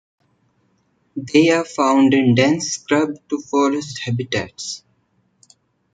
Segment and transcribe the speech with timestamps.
[1.15, 4.83] They are found in dense scrub to forest habitats.